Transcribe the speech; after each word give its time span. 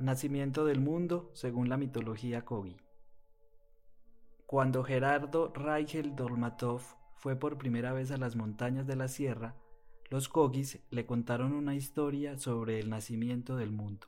Nacimiento 0.00 0.64
del 0.64 0.78
mundo 0.78 1.28
según 1.34 1.68
la 1.68 1.76
mitología 1.76 2.44
Kogi. 2.44 2.76
Cuando 4.46 4.84
Gerardo 4.84 5.52
Reichel 5.52 6.14
Dolmatov 6.14 6.82
fue 7.16 7.34
por 7.34 7.58
primera 7.58 7.92
vez 7.92 8.12
a 8.12 8.16
las 8.16 8.36
montañas 8.36 8.86
de 8.86 8.94
la 8.94 9.08
sierra, 9.08 9.56
los 10.08 10.28
Kogis 10.28 10.78
le 10.90 11.04
contaron 11.04 11.52
una 11.52 11.74
historia 11.74 12.38
sobre 12.38 12.78
el 12.78 12.90
nacimiento 12.90 13.56
del 13.56 13.72
mundo. 13.72 14.06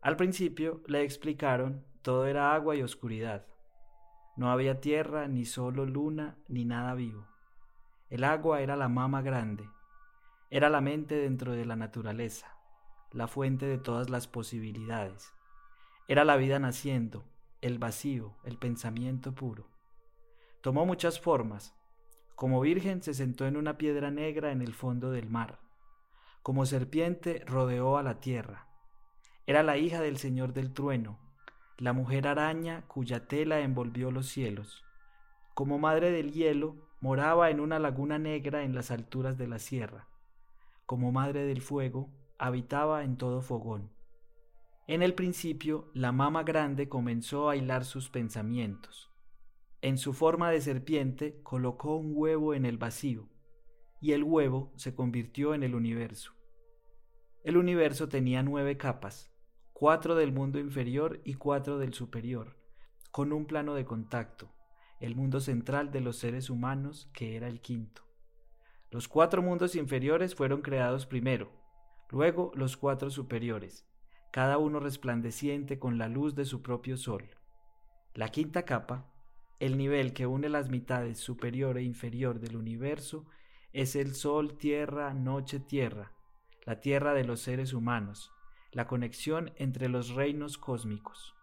Al 0.00 0.14
principio 0.14 0.80
le 0.86 1.02
explicaron 1.02 1.84
todo 2.02 2.26
era 2.26 2.54
agua 2.54 2.76
y 2.76 2.82
oscuridad. 2.82 3.44
No 4.36 4.48
había 4.52 4.80
tierra, 4.80 5.26
ni 5.26 5.44
solo 5.44 5.86
luna, 5.86 6.36
ni 6.46 6.64
nada 6.64 6.94
vivo. 6.94 7.26
El 8.10 8.22
agua 8.22 8.60
era 8.60 8.76
la 8.76 8.88
mama 8.88 9.22
grande, 9.22 9.68
era 10.50 10.70
la 10.70 10.80
mente 10.80 11.16
dentro 11.16 11.50
de 11.50 11.66
la 11.66 11.74
naturaleza 11.74 12.61
la 13.12 13.28
fuente 13.28 13.66
de 13.66 13.78
todas 13.78 14.10
las 14.10 14.26
posibilidades. 14.26 15.32
Era 16.08 16.24
la 16.24 16.36
vida 16.36 16.58
naciendo, 16.58 17.24
el 17.60 17.78
vacío, 17.78 18.34
el 18.44 18.58
pensamiento 18.58 19.34
puro. 19.34 19.68
Tomó 20.62 20.86
muchas 20.86 21.20
formas. 21.20 21.74
Como 22.34 22.60
virgen 22.60 23.02
se 23.02 23.14
sentó 23.14 23.46
en 23.46 23.56
una 23.56 23.78
piedra 23.78 24.10
negra 24.10 24.50
en 24.52 24.62
el 24.62 24.74
fondo 24.74 25.10
del 25.10 25.28
mar. 25.28 25.60
Como 26.42 26.66
serpiente 26.66 27.44
rodeó 27.46 27.98
a 27.98 28.02
la 28.02 28.20
tierra. 28.20 28.66
Era 29.46 29.62
la 29.62 29.76
hija 29.76 30.00
del 30.00 30.16
Señor 30.16 30.52
del 30.52 30.72
trueno, 30.72 31.18
la 31.78 31.92
mujer 31.92 32.26
araña 32.26 32.82
cuya 32.86 33.26
tela 33.26 33.60
envolvió 33.60 34.10
los 34.10 34.28
cielos. 34.28 34.84
Como 35.54 35.78
madre 35.78 36.10
del 36.10 36.32
hielo, 36.32 36.76
moraba 37.00 37.50
en 37.50 37.60
una 37.60 37.78
laguna 37.78 38.18
negra 38.18 38.62
en 38.62 38.74
las 38.74 38.90
alturas 38.90 39.36
de 39.36 39.48
la 39.48 39.58
sierra. 39.58 40.06
Como 40.86 41.12
madre 41.12 41.44
del 41.44 41.60
fuego, 41.60 42.08
habitaba 42.42 43.04
en 43.04 43.16
todo 43.16 43.40
fogón. 43.40 43.92
En 44.88 45.00
el 45.00 45.14
principio, 45.14 45.92
la 45.94 46.10
mama 46.10 46.42
grande 46.42 46.88
comenzó 46.88 47.48
a 47.48 47.54
hilar 47.54 47.84
sus 47.84 48.10
pensamientos. 48.10 49.12
En 49.80 49.96
su 49.96 50.12
forma 50.12 50.50
de 50.50 50.60
serpiente 50.60 51.40
colocó 51.44 51.94
un 51.94 52.10
huevo 52.16 52.54
en 52.54 52.66
el 52.66 52.78
vacío, 52.78 53.28
y 54.00 54.10
el 54.10 54.24
huevo 54.24 54.72
se 54.74 54.92
convirtió 54.92 55.54
en 55.54 55.62
el 55.62 55.76
universo. 55.76 56.32
El 57.44 57.56
universo 57.56 58.08
tenía 58.08 58.42
nueve 58.42 58.76
capas, 58.76 59.32
cuatro 59.72 60.16
del 60.16 60.32
mundo 60.32 60.58
inferior 60.58 61.20
y 61.24 61.34
cuatro 61.34 61.78
del 61.78 61.94
superior, 61.94 62.56
con 63.12 63.32
un 63.32 63.46
plano 63.46 63.74
de 63.74 63.84
contacto, 63.84 64.52
el 64.98 65.14
mundo 65.14 65.38
central 65.38 65.92
de 65.92 66.00
los 66.00 66.16
seres 66.16 66.50
humanos, 66.50 67.08
que 67.14 67.36
era 67.36 67.46
el 67.46 67.60
quinto. 67.60 68.02
Los 68.90 69.06
cuatro 69.06 69.42
mundos 69.42 69.76
inferiores 69.76 70.34
fueron 70.34 70.60
creados 70.60 71.06
primero, 71.06 71.61
luego 72.12 72.52
los 72.54 72.76
cuatro 72.76 73.10
superiores, 73.10 73.86
cada 74.30 74.58
uno 74.58 74.80
resplandeciente 74.80 75.78
con 75.78 75.96
la 75.96 76.08
luz 76.08 76.34
de 76.34 76.44
su 76.44 76.60
propio 76.60 76.98
sol. 76.98 77.24
La 78.14 78.28
quinta 78.28 78.64
capa, 78.64 79.10
el 79.60 79.78
nivel 79.78 80.12
que 80.12 80.26
une 80.26 80.50
las 80.50 80.68
mitades 80.68 81.18
superior 81.18 81.78
e 81.78 81.82
inferior 81.82 82.38
del 82.38 82.56
universo, 82.56 83.24
es 83.72 83.96
el 83.96 84.14
sol, 84.14 84.58
tierra, 84.58 85.14
noche, 85.14 85.58
tierra, 85.58 86.12
la 86.66 86.80
tierra 86.80 87.14
de 87.14 87.24
los 87.24 87.40
seres 87.40 87.72
humanos, 87.72 88.30
la 88.72 88.86
conexión 88.86 89.52
entre 89.56 89.88
los 89.88 90.10
reinos 90.10 90.58
cósmicos. 90.58 91.34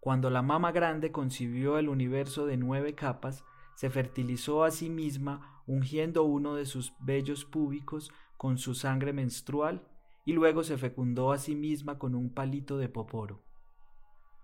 Cuando 0.00 0.30
la 0.30 0.40
mama 0.40 0.72
grande 0.72 1.12
concibió 1.12 1.76
el 1.76 1.90
universo 1.90 2.46
de 2.46 2.56
nueve 2.56 2.94
capas, 2.94 3.44
se 3.74 3.90
fertilizó 3.90 4.64
a 4.64 4.70
sí 4.70 4.88
misma 4.88 5.62
ungiendo 5.66 6.22
uno 6.24 6.54
de 6.54 6.64
sus 6.64 6.94
vellos 7.00 7.44
púbicos 7.44 8.10
con 8.40 8.56
su 8.56 8.74
sangre 8.74 9.12
menstrual 9.12 9.86
y 10.24 10.32
luego 10.32 10.64
se 10.64 10.78
fecundó 10.78 11.30
a 11.30 11.36
sí 11.36 11.54
misma 11.54 11.98
con 11.98 12.14
un 12.14 12.32
palito 12.32 12.78
de 12.78 12.88
poporo. 12.88 13.42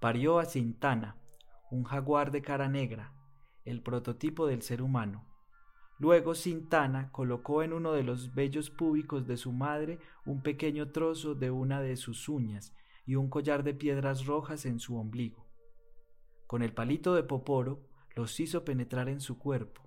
Parió 0.00 0.38
a 0.38 0.46
Cintana, 0.46 1.18
un 1.70 1.84
jaguar 1.84 2.30
de 2.30 2.40
cara 2.40 2.70
negra, 2.70 3.12
el 3.66 3.82
prototipo 3.82 4.46
del 4.46 4.62
ser 4.62 4.80
humano. 4.80 5.26
Luego 5.98 6.34
Cintana 6.34 7.12
colocó 7.12 7.62
en 7.62 7.74
uno 7.74 7.92
de 7.92 8.02
los 8.02 8.32
vellos 8.34 8.70
púbicos 8.70 9.26
de 9.26 9.36
su 9.36 9.52
madre 9.52 9.98
un 10.24 10.42
pequeño 10.42 10.90
trozo 10.90 11.34
de 11.34 11.50
una 11.50 11.82
de 11.82 11.98
sus 11.98 12.30
uñas 12.30 12.74
y 13.04 13.16
un 13.16 13.28
collar 13.28 13.62
de 13.62 13.74
piedras 13.74 14.24
rojas 14.24 14.64
en 14.64 14.78
su 14.78 14.96
ombligo. 14.96 15.46
Con 16.46 16.62
el 16.62 16.72
palito 16.72 17.14
de 17.14 17.24
poporo 17.24 17.90
los 18.16 18.40
hizo 18.40 18.64
penetrar 18.64 19.10
en 19.10 19.20
su 19.20 19.38
cuerpo, 19.38 19.82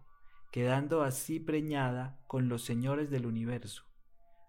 quedando 0.52 1.02
así 1.02 1.40
preñada 1.40 2.20
con 2.28 2.50
los 2.50 2.64
señores 2.64 3.10
del 3.10 3.26
universo, 3.26 3.95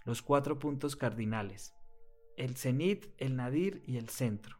los 0.06 0.22
cuatro 0.22 0.60
puntos 0.60 0.94
cardinales, 0.94 1.74
el 2.36 2.56
cenit, 2.56 3.06
el 3.18 3.34
nadir 3.34 3.82
y 3.88 3.96
el 3.96 4.08
centro. 4.08 4.56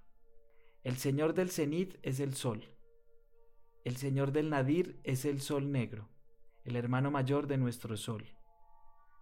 El 0.82 0.96
señor 0.96 1.34
del 1.34 1.50
cenit 1.50 1.98
es 2.02 2.18
el 2.18 2.34
sol. 2.34 2.64
El 3.84 3.96
señor 3.96 4.32
del 4.32 4.50
nadir 4.50 5.00
es 5.04 5.24
el 5.24 5.40
sol 5.40 5.70
negro, 5.70 6.08
el 6.64 6.74
hermano 6.74 7.12
mayor 7.12 7.46
de 7.46 7.58
nuestro 7.58 7.96
sol. 7.96 8.26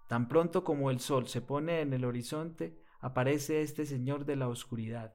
Tan 0.08 0.26
pronto 0.26 0.64
como 0.64 0.90
el 0.90 0.98
sol 0.98 1.28
se 1.28 1.42
pone 1.42 1.82
en 1.82 1.92
el 1.92 2.06
horizonte, 2.06 2.80
aparece 3.00 3.60
este 3.60 3.84
señor 3.84 4.24
de 4.24 4.36
la 4.36 4.48
oscuridad, 4.48 5.14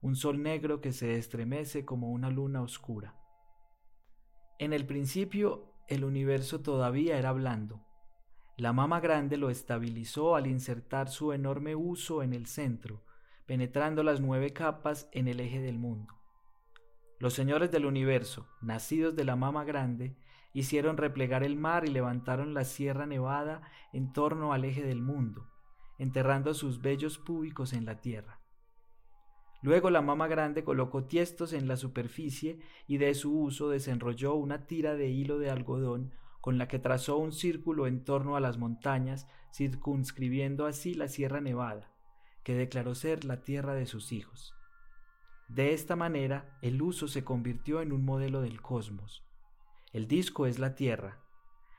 un 0.00 0.16
sol 0.16 0.42
negro 0.42 0.80
que 0.80 0.94
se 0.94 1.18
estremece 1.18 1.84
como 1.84 2.10
una 2.10 2.30
luna 2.30 2.62
oscura. 2.62 3.20
En 4.58 4.72
el 4.72 4.86
principio 4.86 5.74
el 5.88 6.04
universo 6.04 6.62
todavía 6.62 7.18
era 7.18 7.32
blando, 7.32 7.87
la 8.58 8.72
mama 8.72 8.98
grande 8.98 9.36
lo 9.36 9.50
estabilizó 9.50 10.34
al 10.34 10.48
insertar 10.48 11.08
su 11.08 11.32
enorme 11.32 11.76
uso 11.76 12.24
en 12.24 12.32
el 12.32 12.46
centro, 12.46 13.04
penetrando 13.46 14.02
las 14.02 14.20
nueve 14.20 14.52
capas 14.52 15.08
en 15.12 15.28
el 15.28 15.38
eje 15.38 15.60
del 15.60 15.78
mundo. 15.78 16.14
Los 17.20 17.34
señores 17.34 17.70
del 17.70 17.86
universo, 17.86 18.48
nacidos 18.60 19.14
de 19.14 19.24
la 19.24 19.36
mama 19.36 19.62
grande, 19.62 20.16
hicieron 20.52 20.96
replegar 20.96 21.44
el 21.44 21.54
mar 21.54 21.84
y 21.86 21.92
levantaron 21.92 22.52
la 22.52 22.64
Sierra 22.64 23.06
Nevada 23.06 23.62
en 23.92 24.12
torno 24.12 24.52
al 24.52 24.64
eje 24.64 24.82
del 24.82 25.02
mundo, 25.02 25.46
enterrando 25.96 26.52
sus 26.52 26.82
bellos 26.82 27.16
púbicos 27.16 27.72
en 27.72 27.84
la 27.84 28.00
tierra. 28.00 28.40
Luego 29.62 29.88
la 29.88 30.02
mama 30.02 30.26
grande 30.26 30.64
colocó 30.64 31.04
tiestos 31.04 31.52
en 31.52 31.68
la 31.68 31.76
superficie 31.76 32.58
y 32.88 32.98
de 32.98 33.14
su 33.14 33.38
uso 33.38 33.68
desenrolló 33.68 34.34
una 34.34 34.66
tira 34.66 34.96
de 34.96 35.10
hilo 35.10 35.38
de 35.38 35.48
algodón 35.48 36.12
con 36.48 36.56
la 36.56 36.66
que 36.66 36.78
trazó 36.78 37.18
un 37.18 37.32
círculo 37.32 37.86
en 37.86 38.02
torno 38.02 38.34
a 38.34 38.40
las 38.40 38.56
montañas, 38.56 39.26
circunscribiendo 39.52 40.64
así 40.64 40.94
la 40.94 41.06
Sierra 41.06 41.42
Nevada, 41.42 41.92
que 42.42 42.54
declaró 42.54 42.94
ser 42.94 43.26
la 43.26 43.42
tierra 43.42 43.74
de 43.74 43.84
sus 43.84 44.12
hijos. 44.12 44.54
De 45.48 45.74
esta 45.74 45.94
manera, 45.94 46.58
el 46.62 46.80
uso 46.80 47.06
se 47.06 47.22
convirtió 47.22 47.82
en 47.82 47.92
un 47.92 48.02
modelo 48.02 48.40
del 48.40 48.62
cosmos. 48.62 49.26
El 49.92 50.08
disco 50.08 50.46
es 50.46 50.58
la 50.58 50.74
tierra, 50.74 51.18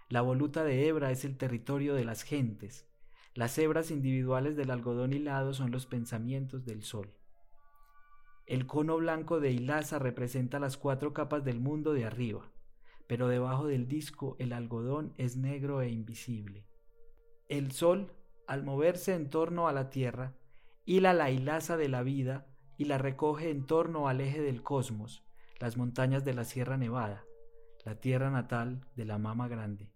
la 0.07 0.21
voluta 0.21 0.63
de 0.63 0.87
hebra 0.87 1.09
es 1.09 1.25
el 1.25 1.35
territorio 1.35 1.95
de 1.95 2.05
las 2.05 2.21
gentes, 2.21 2.87
las 3.33 3.57
hebras 3.57 3.89
individuales 3.89 4.55
del 4.55 4.69
algodón 4.69 5.13
hilado 5.13 5.55
son 5.55 5.71
los 5.71 5.87
pensamientos 5.87 6.63
del 6.63 6.83
sol. 6.83 7.11
El 8.45 8.67
cono 8.67 8.97
blanco 8.97 9.39
de 9.39 9.51
hilaza 9.51 9.97
representa 9.97 10.59
las 10.59 10.77
cuatro 10.77 11.11
capas 11.11 11.43
del 11.43 11.59
mundo 11.59 11.91
de 11.93 12.05
arriba 12.05 12.51
pero 13.09 13.27
debajo 13.27 13.65
del 13.65 13.87
disco 13.87 14.35
el 14.37 14.53
algodón 14.53 15.15
es 15.17 15.35
negro 15.35 15.81
e 15.81 15.89
invisible. 15.89 16.67
El 17.47 17.71
sol, 17.71 18.13
al 18.45 18.63
moverse 18.63 19.15
en 19.15 19.31
torno 19.31 19.67
a 19.67 19.73
la 19.73 19.89
Tierra, 19.89 20.35
hila 20.85 21.15
la 21.15 21.31
hilaza 21.31 21.75
de 21.75 21.89
la 21.89 22.03
vida 22.03 22.45
y 22.77 22.85
la 22.85 22.99
recoge 22.99 23.49
en 23.49 23.65
torno 23.65 24.07
al 24.07 24.21
eje 24.21 24.43
del 24.43 24.61
cosmos, 24.61 25.23
las 25.59 25.75
montañas 25.75 26.23
de 26.23 26.35
la 26.35 26.43
Sierra 26.43 26.77
Nevada, 26.77 27.25
la 27.83 27.95
tierra 27.95 28.29
natal 28.29 28.85
de 28.95 29.05
la 29.05 29.17
Mama 29.17 29.47
Grande. 29.47 29.91